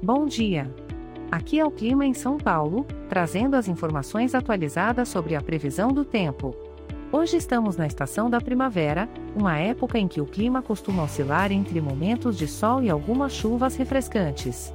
Bom 0.00 0.26
dia! 0.26 0.72
Aqui 1.28 1.58
é 1.58 1.66
o 1.66 1.72
clima 1.72 2.06
em 2.06 2.14
São 2.14 2.38
Paulo, 2.38 2.86
trazendo 3.08 3.56
as 3.56 3.66
informações 3.66 4.32
atualizadas 4.32 5.08
sobre 5.08 5.34
a 5.34 5.42
previsão 5.42 5.92
do 5.92 6.04
tempo. 6.04 6.54
Hoje 7.10 7.36
estamos 7.36 7.76
na 7.76 7.84
estação 7.84 8.30
da 8.30 8.40
primavera, 8.40 9.08
uma 9.34 9.58
época 9.58 9.98
em 9.98 10.06
que 10.06 10.20
o 10.20 10.24
clima 10.24 10.62
costuma 10.62 11.02
oscilar 11.02 11.50
entre 11.50 11.80
momentos 11.80 12.38
de 12.38 12.46
sol 12.46 12.80
e 12.80 12.88
algumas 12.88 13.32
chuvas 13.32 13.74
refrescantes. 13.74 14.72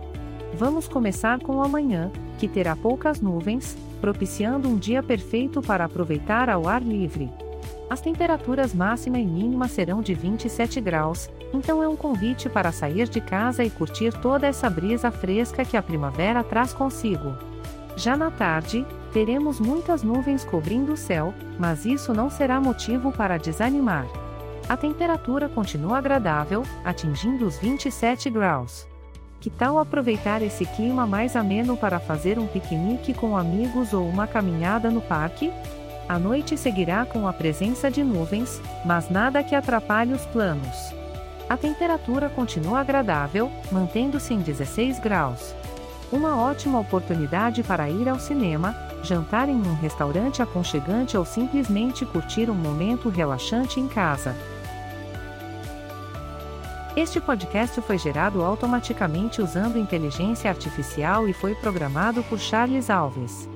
Vamos 0.56 0.90
começar 0.90 1.40
com 1.40 1.56
o 1.56 1.64
amanhã, 1.64 2.12
que 2.38 2.50
terá 2.50 2.76
poucas 2.76 3.22
nuvens, 3.22 3.78
propiciando 4.02 4.68
um 4.68 4.76
dia 4.76 5.02
perfeito 5.02 5.62
para 5.62 5.86
aproveitar 5.86 6.50
ao 6.50 6.68
ar 6.68 6.82
livre. 6.82 7.32
As 7.90 8.02
temperaturas 8.02 8.74
máxima 8.74 9.20
e 9.20 9.26
mínima 9.26 9.68
serão 9.68 10.02
de 10.02 10.14
27 10.14 10.82
graus, 10.82 11.30
então 11.54 11.84
é 11.84 11.88
um 11.88 11.96
convite 11.96 12.50
para 12.50 12.72
sair 12.72 13.08
de 13.08 13.22
casa 13.22 13.64
e 13.64 13.70
curtir 13.70 14.12
toda 14.20 14.48
essa 14.48 14.70
brisa 14.70 15.12
fresca 15.12 15.64
que 15.64 15.78
a 15.78 15.84
primavera 15.84 16.44
traz 16.44 16.74
consigo. 16.74 17.36
Já 17.96 18.18
na 18.18 18.32
tarde, 18.32 18.86
teremos 19.12 19.60
muitas 19.60 20.02
nuvens 20.02 20.44
cobrindo 20.44 20.94
o 20.94 20.98
céu, 20.98 21.34
mas 21.60 21.86
isso 21.86 22.14
não 22.14 22.30
será 22.30 22.60
motivo 22.60 23.12
para 23.12 23.38
desanimar. 23.38 24.08
A 24.68 24.76
temperatura 24.76 25.48
continua 25.48 25.98
agradável, 26.00 26.64
atingindo 26.84 27.46
os 27.46 27.58
27 27.60 28.30
graus. 28.30 28.88
Que 29.40 29.50
tal 29.50 29.78
aproveitar 29.78 30.42
esse 30.42 30.66
clima 30.66 31.06
mais 31.06 31.36
ameno 31.36 31.76
para 31.76 32.00
fazer 32.00 32.40
um 32.40 32.48
piquenique 32.48 33.14
com 33.14 33.38
amigos 33.38 33.94
ou 33.94 34.08
uma 34.08 34.26
caminhada 34.26 34.90
no 34.90 35.02
parque? 35.02 35.52
A 36.08 36.20
noite 36.20 36.58
seguirá 36.58 37.06
com 37.06 37.28
a 37.28 37.34
presença 37.34 37.90
de 37.90 38.04
nuvens, 38.04 38.62
mas 38.86 39.10
nada 39.10 39.44
que 39.44 39.56
atrapalhe 39.56 40.14
os 40.14 40.26
planos. 40.26 40.94
A 41.50 41.56
temperatura 41.56 42.30
continua 42.30 42.80
agradável, 42.80 43.52
mantendo-se 43.72 44.34
em 44.34 44.40
16 44.40 45.00
graus. 45.00 45.56
Uma 46.12 46.38
ótima 46.38 46.80
oportunidade 46.80 47.64
para 47.64 47.90
ir 47.90 48.08
ao 48.08 48.20
cinema, 48.20 48.76
jantar 49.02 49.50
em 49.50 49.56
um 49.56 49.76
restaurante 49.76 50.42
aconchegante 50.42 51.18
ou 51.18 51.26
simplesmente 51.26 52.06
curtir 52.06 52.50
um 52.50 52.56
momento 52.56 53.10
relaxante 53.10 53.80
em 53.80 53.88
casa. 53.88 54.36
Este 56.96 57.20
podcast 57.20 57.82
foi 57.82 57.98
gerado 57.98 58.44
automaticamente 58.44 59.42
usando 59.42 59.80
inteligência 59.80 60.50
artificial 60.50 61.28
e 61.28 61.34
foi 61.34 61.56
programado 61.56 62.22
por 62.24 62.38
Charles 62.38 62.90
Alves. 62.90 63.50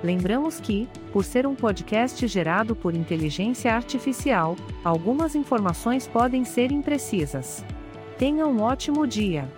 Lembramos 0.00 0.60
que, 0.60 0.88
por 1.12 1.24
ser 1.24 1.44
um 1.44 1.56
podcast 1.56 2.24
gerado 2.28 2.76
por 2.76 2.94
inteligência 2.94 3.74
artificial, 3.74 4.54
algumas 4.84 5.34
informações 5.34 6.06
podem 6.06 6.44
ser 6.44 6.70
imprecisas. 6.70 7.64
Tenha 8.16 8.46
um 8.46 8.62
ótimo 8.62 9.08
dia! 9.08 9.48